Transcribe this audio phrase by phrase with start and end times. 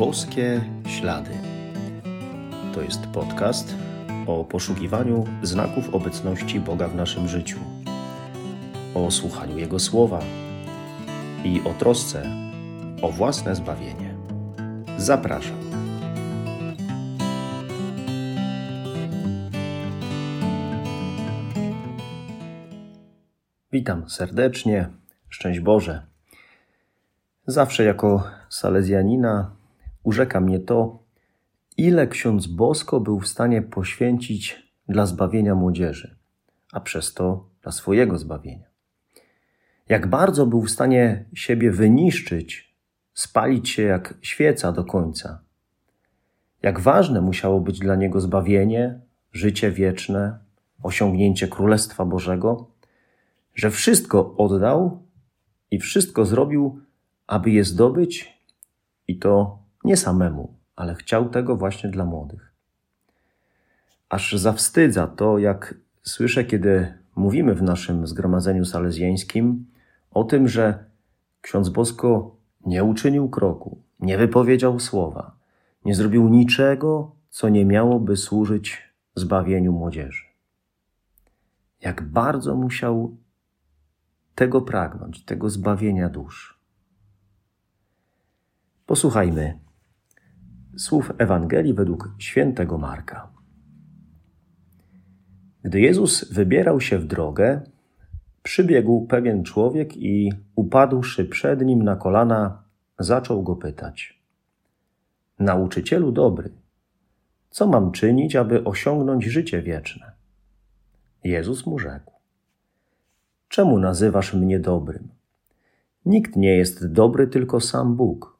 [0.00, 1.30] Boskie Ślady.
[2.74, 3.74] To jest podcast
[4.26, 7.58] o poszukiwaniu znaków obecności Boga w naszym życiu,
[8.94, 10.20] o słuchaniu Jego słowa
[11.44, 12.22] i o trosce
[13.02, 14.14] o własne zbawienie.
[14.96, 15.56] Zapraszam.
[23.72, 24.88] Witam serdecznie.
[25.28, 26.06] Szczęść Boże.
[27.46, 29.59] Zawsze jako salezjanina
[30.02, 31.02] urzeka mnie to,
[31.76, 36.16] ile ksiądz Bosko był w stanie poświęcić dla zbawienia młodzieży,
[36.72, 38.66] a przez to dla swojego zbawienia.
[39.88, 42.74] Jak bardzo był w stanie siebie wyniszczyć,
[43.14, 45.42] spalić się jak świeca do końca.
[46.62, 49.00] Jak ważne musiało być dla niego zbawienie,
[49.32, 50.38] życie wieczne,
[50.82, 52.70] osiągnięcie Królestwa Bożego,
[53.54, 55.02] że wszystko oddał
[55.70, 56.80] i wszystko zrobił,
[57.26, 58.38] aby je zdobyć
[59.08, 62.52] i to nie samemu, ale chciał tego właśnie dla młodych.
[64.08, 69.66] Aż zawstydza to, jak słyszę, kiedy mówimy w naszym zgromadzeniu salezjańskim
[70.10, 70.84] o tym, że
[71.40, 72.36] ksiądz Bosko
[72.66, 75.36] nie uczynił kroku, nie wypowiedział słowa,
[75.84, 80.24] nie zrobił niczego, co nie miałoby służyć zbawieniu młodzieży.
[81.80, 83.16] Jak bardzo musiał
[84.34, 86.60] tego pragnąć, tego zbawienia dusz.
[88.86, 89.58] Posłuchajmy
[90.76, 93.30] słów Ewangelii według świętego Marka.
[95.62, 97.60] Gdy Jezus wybierał się w drogę,
[98.42, 102.62] przybiegł pewien człowiek i upadłszy przed nim na kolana,
[102.98, 104.22] zaczął go pytać:
[105.38, 106.50] Nauczycielu dobry,
[107.50, 110.12] co mam czynić, aby osiągnąć życie wieczne?
[111.24, 112.12] Jezus mu rzekł:
[113.48, 115.08] Czemu nazywasz mnie dobrym?
[116.06, 118.38] Nikt nie jest dobry, tylko sam Bóg.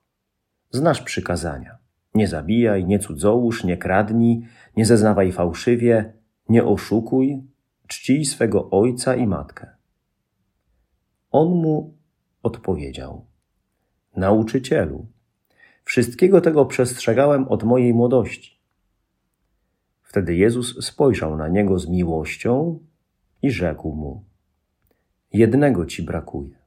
[0.70, 1.79] Znasz przykazania.
[2.14, 6.12] Nie zabijaj, nie cudzołóż, nie kradnij, nie zeznawaj fałszywie,
[6.48, 7.42] nie oszukuj,
[7.86, 9.66] czcij swego ojca i matkę.
[11.30, 11.94] On mu
[12.42, 13.26] odpowiedział:
[14.16, 15.06] Nauczycielu,
[15.84, 18.60] wszystkiego tego przestrzegałem od mojej młodości.
[20.02, 22.78] Wtedy Jezus spojrzał na niego z miłością
[23.42, 24.24] i rzekł mu:
[25.32, 26.58] Jednego ci brakuje.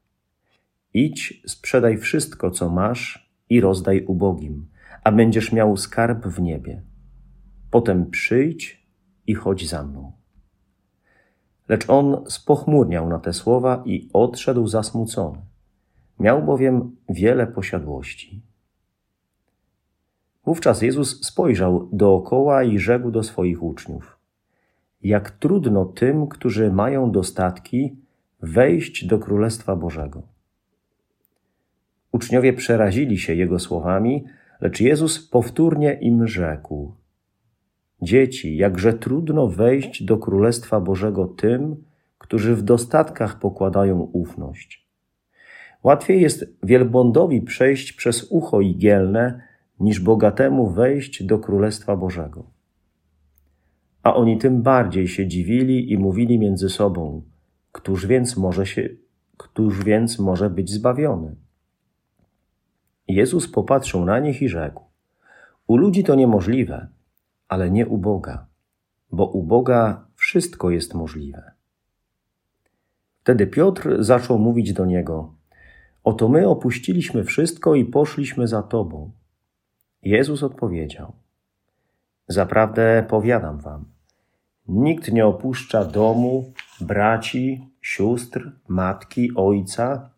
[0.93, 4.67] Idź, sprzedaj wszystko, co masz i rozdaj ubogim,
[5.03, 6.81] a będziesz miał skarb w niebie.
[7.71, 8.87] Potem przyjdź
[9.27, 10.11] i chodź za mną.
[11.69, 15.37] Lecz on spochmurniał na te słowa i odszedł zasmucony.
[16.19, 18.41] Miał bowiem wiele posiadłości.
[20.45, 24.17] Wówczas Jezus spojrzał dookoła i rzekł do swoich uczniów:
[25.01, 27.95] Jak trudno tym, którzy mają dostatki,
[28.41, 30.21] wejść do Królestwa Bożego.
[32.11, 34.23] Uczniowie przerazili się jego słowami,
[34.63, 36.95] lecz Jezus powtórnie im rzekł:
[38.01, 41.83] Dzieci, jakże trudno wejść do Królestwa Bożego tym,
[42.17, 44.87] którzy w dostatkach pokładają ufność.
[45.83, 49.41] Łatwiej jest wielbłądowi przejść przez ucho igielne,
[49.79, 52.43] niż bogatemu wejść do Królestwa Bożego.
[54.03, 57.21] A oni tym bardziej się dziwili i mówili między sobą:
[57.71, 58.89] Któż więc może się,
[59.37, 61.42] któż więc może być zbawiony?
[63.07, 64.83] Jezus popatrzył na nich i rzekł:
[65.67, 66.87] U ludzi to niemożliwe,
[67.47, 68.45] ale nie u Boga,
[69.11, 71.51] bo u Boga wszystko jest możliwe.
[73.21, 75.33] Wtedy Piotr zaczął mówić do niego:
[76.03, 79.11] Oto my opuściliśmy wszystko i poszliśmy za tobą.
[80.01, 81.13] Jezus odpowiedział:
[82.27, 83.85] Zaprawdę powiadam wam,
[84.67, 90.09] nikt nie opuszcza domu, braci, sióstr, matki, ojca,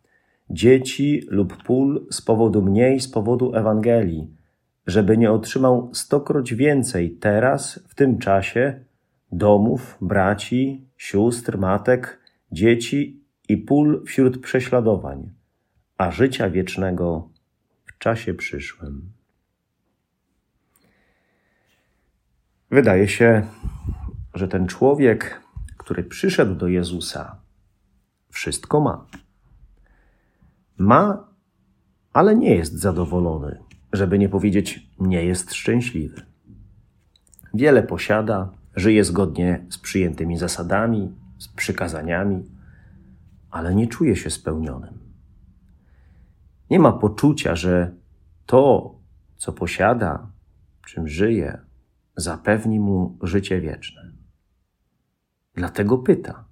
[0.50, 4.28] dzieci lub pól z powodu mniej z powodu Ewangelii,
[4.88, 8.85] żeby nie otrzymał stokroć więcej teraz, w tym czasie,
[9.31, 12.19] domów, braci, sióstr, matek,
[12.51, 15.31] dzieci i pól wśród prześladowań,
[15.97, 17.29] a życia wiecznego
[17.85, 19.11] w czasie przyszłym.
[22.72, 23.47] Wydaje się,
[24.34, 25.41] że ten człowiek,
[25.78, 27.41] który przyszedł do Jezusa,
[28.29, 29.05] wszystko ma.
[30.77, 31.27] Ma,
[32.13, 33.59] ale nie jest zadowolony,
[33.93, 36.22] żeby nie powiedzieć, nie jest szczęśliwy.
[37.53, 42.43] Wiele posiada, żyje zgodnie z przyjętymi zasadami, z przykazaniami,
[43.51, 44.99] ale nie czuje się spełnionym.
[46.69, 47.91] Nie ma poczucia, że
[48.45, 48.95] to,
[49.37, 50.28] co posiada,
[50.85, 51.61] czym żyje,
[52.16, 54.11] zapewni mu życie wieczne.
[55.53, 56.45] Dlatego pyta,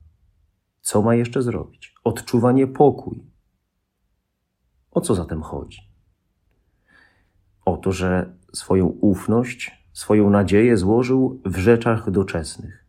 [0.81, 1.95] co ma jeszcze zrobić?
[2.03, 3.32] Odczuwa niepokój.
[4.93, 5.93] O co zatem chodzi?
[7.65, 12.85] o to, że swoją ufność, swoją nadzieję złożył w rzeczach doczesnych.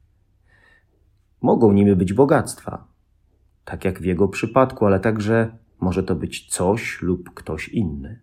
[1.42, 2.88] Mogą nimi być bogactwa,
[3.64, 8.20] tak jak w jego przypadku, ale także może to być coś lub ktoś inny.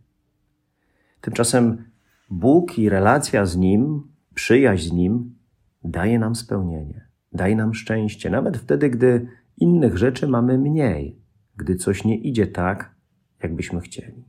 [1.22, 1.84] Tymczasem
[2.30, 5.36] Bóg i relacja z Nim, przyjaźń z Nim
[5.84, 11.20] daje nam spełnienie, daje nam szczęście, nawet wtedy, gdy innych rzeczy mamy mniej,
[11.58, 12.96] gdy coś nie idzie tak,
[13.44, 14.24] jakbyśmy chcieli.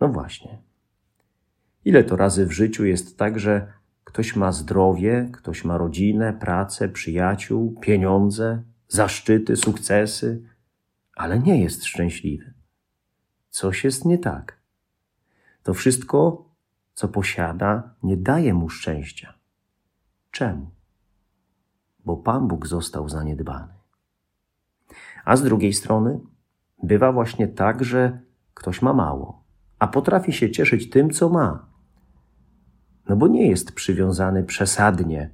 [0.00, 0.58] No właśnie.
[1.84, 3.72] Ile to razy w życiu jest tak, że
[4.04, 10.42] ktoś ma zdrowie, ktoś ma rodzinę, pracę, przyjaciół, pieniądze, zaszczyty, sukcesy,
[11.16, 12.54] ale nie jest szczęśliwy.
[13.50, 14.60] Coś jest nie tak.
[15.62, 16.48] To wszystko,
[16.94, 19.34] co posiada, nie daje mu szczęścia.
[20.30, 20.70] Czemu?
[22.04, 23.72] Bo Pan Bóg został zaniedbany.
[25.24, 26.20] A z drugiej strony
[26.84, 28.20] bywa właśnie tak, że
[28.54, 29.44] ktoś ma mało,
[29.78, 31.66] a potrafi się cieszyć tym, co ma.
[33.08, 35.30] No bo nie jest przywiązany przesadnie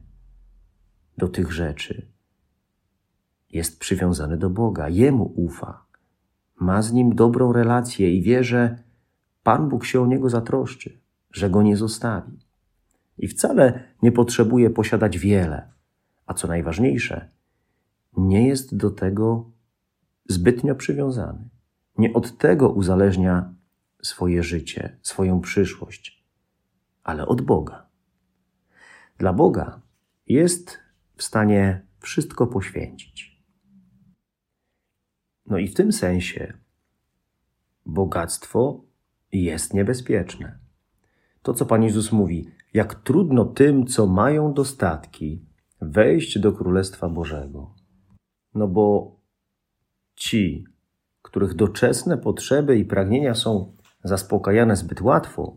[1.18, 2.06] do tych rzeczy.
[3.50, 5.84] Jest przywiązany do Boga, Jemu ufa,
[6.60, 8.82] ma z Nim dobrą relację i wie, że
[9.42, 11.00] Pan Bóg się o niego zatroszczy,
[11.30, 12.38] że go nie zostawi.
[13.18, 15.72] I wcale nie potrzebuje posiadać wiele,
[16.26, 17.30] a co najważniejsze,
[18.16, 19.50] nie jest do tego
[20.30, 21.48] zbytnio przywiązany.
[21.98, 23.54] Nie od tego uzależnia
[24.02, 26.24] swoje życie, swoją przyszłość,
[27.02, 27.86] ale od Boga.
[29.18, 29.80] Dla Boga
[30.26, 30.78] jest
[31.16, 33.42] w stanie wszystko poświęcić.
[35.46, 36.52] No i w tym sensie
[37.86, 38.84] bogactwo
[39.32, 40.58] jest niebezpieczne.
[41.42, 45.44] To, co Pan Jezus mówi, jak trudno tym, co mają dostatki,
[45.80, 47.74] wejść do Królestwa Bożego.
[48.54, 49.16] No bo
[50.20, 50.64] ci,
[51.22, 53.72] których doczesne potrzeby i pragnienia są
[54.04, 55.56] zaspokajane zbyt łatwo,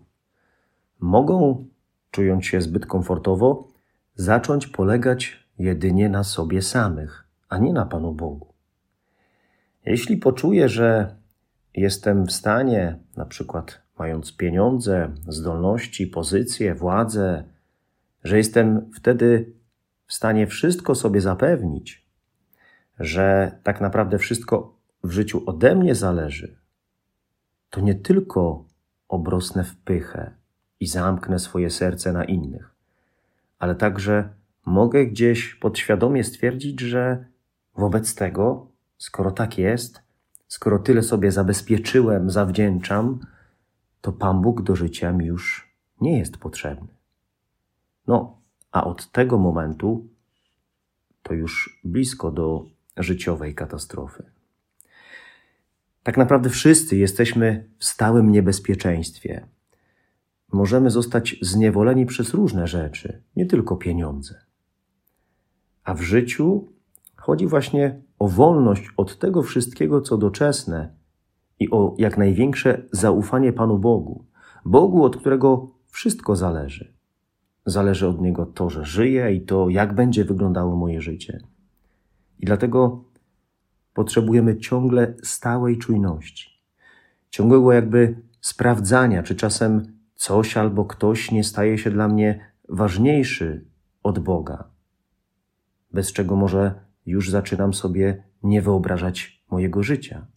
[0.99, 1.65] mogą,
[2.11, 3.67] czując się zbyt komfortowo,
[4.15, 8.53] zacząć polegać jedynie na sobie samych, a nie na Panu Bogu.
[9.85, 11.15] Jeśli poczuję, że
[11.73, 17.43] jestem w stanie, na przykład mając pieniądze, zdolności, pozycję, władzę,
[18.23, 19.53] że jestem wtedy
[20.07, 22.02] w stanie wszystko sobie zapewnić,
[22.99, 26.57] że tak naprawdę wszystko w życiu ode mnie zależy,
[27.69, 28.65] to nie tylko
[29.07, 30.31] obrosnę w pychę
[30.79, 32.71] i zamknę swoje serce na innych,
[33.59, 34.29] ale także
[34.65, 37.25] mogę gdzieś podświadomie stwierdzić, że
[37.75, 38.67] wobec tego,
[38.97, 40.01] skoro tak jest,
[40.47, 43.19] skoro tyle sobie zabezpieczyłem, zawdzięczam,
[44.01, 46.87] to Pan Bóg do życia mi już nie jest potrzebny.
[48.07, 48.37] No,
[48.71, 50.07] a od tego momentu
[51.23, 52.65] to już blisko do
[52.97, 54.23] życiowej katastrofy.
[56.03, 59.47] Tak naprawdę wszyscy jesteśmy w stałym niebezpieczeństwie.
[60.51, 64.35] Możemy zostać zniewoleni przez różne rzeczy, nie tylko pieniądze.
[65.83, 66.67] A w życiu
[67.15, 70.93] chodzi właśnie o wolność od tego wszystkiego, co doczesne
[71.59, 74.25] i o jak największe zaufanie Panu Bogu,
[74.65, 76.93] Bogu, od którego wszystko zależy.
[77.65, 81.39] Zależy od Niego to, że żyję i to, jak będzie wyglądało moje życie.
[82.43, 83.03] I dlatego
[83.93, 86.49] potrzebujemy ciągle stałej czujności,
[87.29, 93.65] ciągłego jakby sprawdzania, czy czasem coś albo ktoś nie staje się dla mnie ważniejszy
[94.03, 94.63] od Boga,
[95.91, 96.73] bez czego może
[97.05, 100.27] już zaczynam sobie nie wyobrażać mojego życia.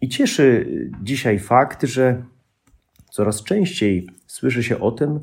[0.00, 0.66] I cieszy
[1.02, 2.24] dzisiaj fakt, że
[3.10, 5.20] coraz częściej słyszy się o tym,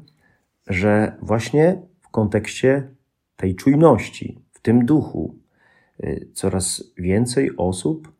[0.68, 2.90] że właśnie w kontekście
[3.36, 5.36] tej czujności, w tym duchu,
[6.04, 8.12] y, coraz więcej osób,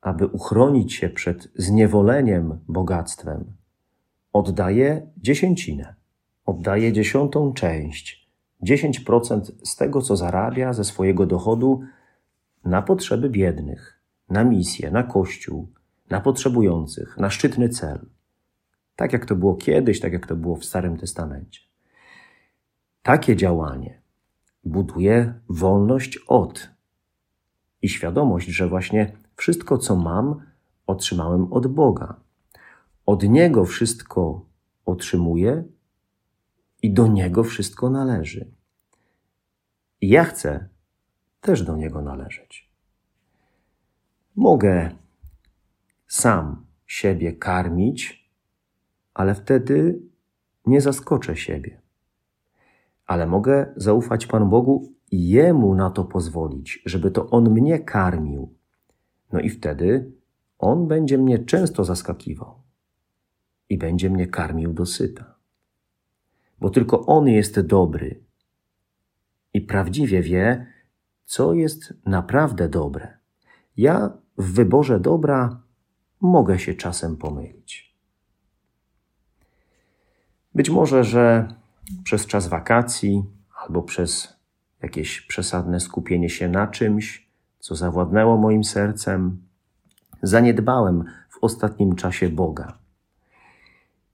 [0.00, 3.44] aby uchronić się przed zniewoleniem bogactwem,
[4.32, 5.94] oddaje dziesięcinę,
[6.46, 8.30] oddaje dziesiątą część,
[8.62, 11.80] 10% z tego, co zarabia ze swojego dochodu
[12.64, 15.68] na potrzeby biednych, na misję, na kościół,
[16.10, 18.06] na potrzebujących, na szczytny cel.
[18.96, 21.60] Tak jak to było kiedyś, tak jak to było w Starym Testamencie.
[23.02, 24.03] Takie działanie
[24.64, 26.70] buduje wolność od
[27.82, 30.42] i świadomość, że właśnie wszystko, co mam,
[30.86, 32.20] otrzymałem od Boga.
[33.06, 34.46] Od Niego wszystko
[34.84, 35.64] otrzymuję
[36.82, 38.50] i do Niego wszystko należy.
[40.00, 40.68] I ja chcę
[41.40, 42.70] też do Niego należeć.
[44.36, 44.90] Mogę
[46.06, 48.30] sam siebie karmić,
[49.14, 50.02] ale wtedy
[50.66, 51.83] nie zaskoczę siebie.
[53.06, 58.54] Ale mogę zaufać Panu Bogu i Jemu na to pozwolić, żeby to On mnie karmił.
[59.32, 60.12] No i wtedy
[60.58, 62.64] On będzie mnie często zaskakiwał.
[63.68, 65.34] i będzie mnie karmił dosyta.
[66.60, 68.24] Bo tylko On jest dobry
[69.54, 70.66] i prawdziwie wie,
[71.24, 73.18] co jest naprawdę dobre.
[73.76, 75.62] Ja w wyborze dobra
[76.20, 77.94] mogę się czasem pomylić.
[80.54, 81.54] Być może, że
[82.04, 83.24] przez czas wakacji
[83.64, 84.36] albo przez
[84.82, 89.42] jakieś przesadne skupienie się na czymś, co zawładnęło moim sercem,
[90.22, 92.78] zaniedbałem w ostatnim czasie Boga.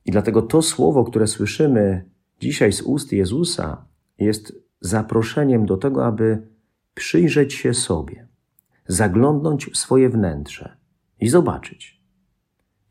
[0.05, 2.05] I dlatego to słowo, które słyszymy
[2.41, 3.85] dzisiaj z ust Jezusa,
[4.19, 6.47] jest zaproszeniem do tego, aby
[6.95, 8.29] przyjrzeć się sobie,
[8.87, 10.77] zaglądnąć w swoje wnętrze
[11.21, 12.01] i zobaczyć,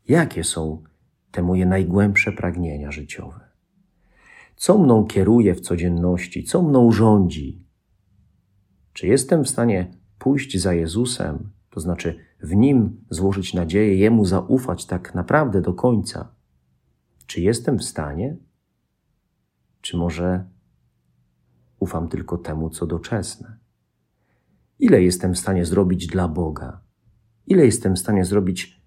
[0.08, 0.82] jakie są
[1.30, 3.49] te moje najgłębsze pragnienia życiowe.
[4.60, 7.64] Co mną kieruje w codzienności, co mną rządzi?
[8.92, 14.86] Czy jestem w stanie pójść za Jezusem, to znaczy w Nim złożyć nadzieję, Jemu zaufać
[14.86, 16.34] tak naprawdę do końca?
[17.26, 18.36] Czy jestem w stanie?
[19.80, 20.44] Czy może
[21.78, 23.58] ufam tylko temu, co doczesne?
[24.78, 26.80] Ile jestem w stanie zrobić dla Boga?
[27.46, 28.82] Ile jestem w stanie zrobić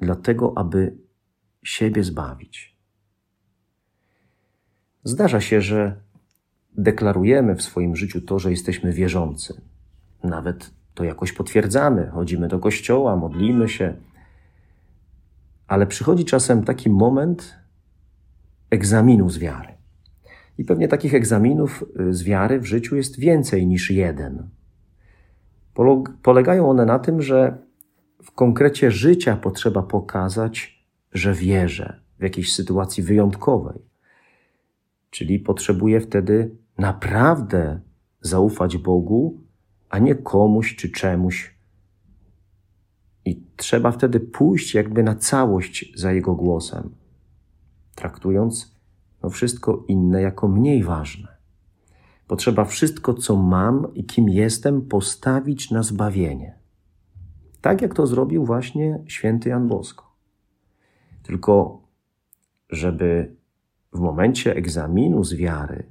[0.00, 0.98] dla tego, aby
[1.62, 2.69] siebie zbawić?
[5.04, 5.96] Zdarza się, że
[6.76, 9.60] deklarujemy w swoim życiu to, że jesteśmy wierzący.
[10.24, 13.94] Nawet to jakoś potwierdzamy, chodzimy do kościoła, modlimy się.
[15.66, 17.54] Ale przychodzi czasem taki moment
[18.70, 19.68] egzaminu z wiary.
[20.58, 24.48] I pewnie takich egzaminów y, z wiary w życiu jest więcej niż jeden.
[26.22, 27.58] Polegają one na tym, że
[28.22, 33.89] w konkrecie życia potrzeba pokazać, że wierzę w jakiejś sytuacji wyjątkowej.
[35.10, 37.80] Czyli potrzebuję wtedy naprawdę
[38.20, 39.40] zaufać Bogu,
[39.88, 41.54] a nie komuś czy czemuś.
[43.24, 46.94] I trzeba wtedy pójść jakby na całość za Jego głosem,
[47.94, 48.80] traktując
[49.22, 51.28] no wszystko inne jako mniej ważne.
[52.26, 56.58] Potrzeba wszystko, co mam i kim jestem, postawić na zbawienie.
[57.60, 60.16] Tak jak to zrobił właśnie święty Jan Bosko.
[61.22, 61.82] Tylko,
[62.70, 63.36] żeby
[63.92, 65.82] w momencie egzaminu z wiary,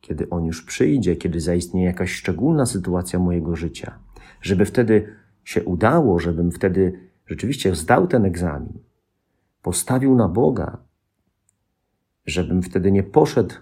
[0.00, 3.98] kiedy on już przyjdzie, kiedy zaistnieje jakaś szczególna sytuacja mojego życia,
[4.40, 8.78] żeby wtedy się udało, żebym wtedy rzeczywiście zdał ten egzamin,
[9.62, 10.78] postawił na Boga,
[12.26, 13.54] żebym wtedy nie poszedł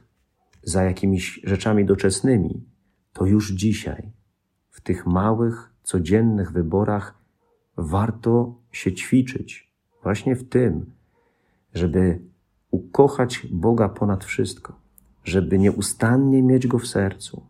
[0.63, 2.65] za jakimiś rzeczami doczesnymi,
[3.13, 4.13] to już dzisiaj,
[4.71, 7.19] w tych małych, codziennych wyborach,
[7.77, 9.73] warto się ćwiczyć
[10.03, 10.93] właśnie w tym,
[11.75, 12.21] żeby
[12.73, 14.81] ukochać Boga ponad wszystko,
[15.25, 17.47] żeby nieustannie mieć Go w sercu,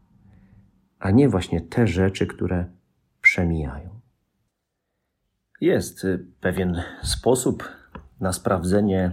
[0.99, 2.67] a nie właśnie te rzeczy, które
[3.21, 4.01] przemijają.
[5.61, 7.69] Jest y, pewien sposób
[8.21, 9.13] na sprawdzenie,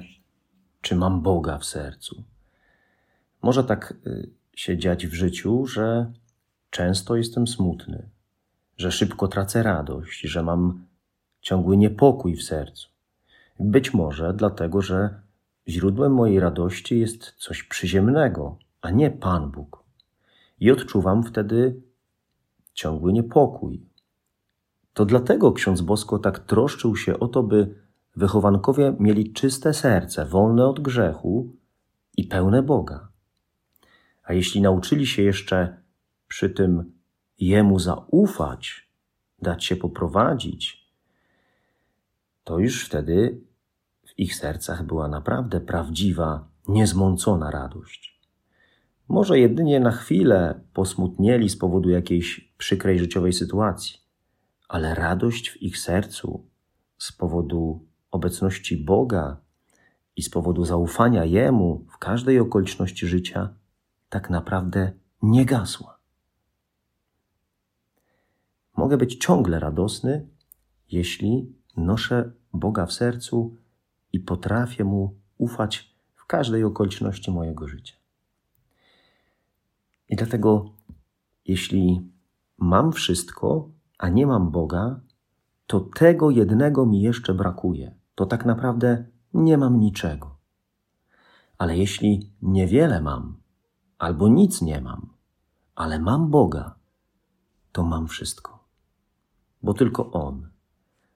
[0.81, 2.23] czy mam Boga w sercu.
[3.41, 6.11] Może tak y, się dziać w życiu, że
[6.69, 8.09] często jestem smutny,
[8.77, 10.85] że szybko tracę radość, że mam
[11.41, 12.89] ciągły niepokój w sercu.
[13.59, 15.28] Być może dlatego, że
[15.69, 19.83] źródłem mojej radości jest coś przyziemnego, a nie Pan Bóg.
[20.59, 21.81] I odczuwam wtedy
[22.73, 23.85] ciągły niepokój.
[24.93, 27.75] To dlatego ksiądz Bosko tak troszczył się o to, by
[28.15, 31.55] wychowankowie mieli czyste serce, wolne od grzechu
[32.17, 33.07] i pełne Boga.
[34.23, 35.81] A jeśli nauczyli się jeszcze
[36.27, 36.91] przy tym
[37.39, 38.89] Jemu zaufać,
[39.41, 40.89] dać się poprowadzić,
[42.43, 43.41] to już wtedy
[44.19, 48.19] ich sercach była naprawdę prawdziwa, niezmącona radość.
[49.07, 53.99] Może jedynie na chwilę posmutnieli z powodu jakiejś przykrej życiowej sytuacji,
[54.67, 56.45] ale radość w ich sercu
[56.97, 59.37] z powodu obecności Boga
[60.15, 63.53] i z powodu zaufania Jemu w każdej okoliczności życia
[64.09, 65.99] tak naprawdę nie gasła.
[68.77, 70.27] Mogę być ciągle radosny,
[70.91, 73.57] jeśli noszę Boga w sercu
[74.13, 77.95] i potrafię Mu ufać w każdej okoliczności mojego życia.
[80.09, 80.71] I dlatego,
[81.45, 82.11] jeśli
[82.57, 84.99] mam wszystko, a nie mam Boga,
[85.67, 87.95] to tego jednego mi jeszcze brakuje.
[88.15, 90.35] To tak naprawdę nie mam niczego.
[91.57, 93.37] Ale jeśli niewiele mam,
[93.97, 95.09] albo nic nie mam,
[95.75, 96.75] ale mam Boga,
[97.71, 98.63] to mam wszystko.
[99.63, 100.49] Bo tylko On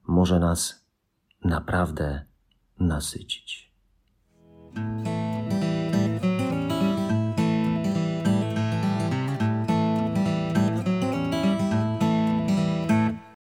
[0.07, 0.85] może nas
[1.43, 2.25] naprawdę
[2.87, 3.71] nasycić.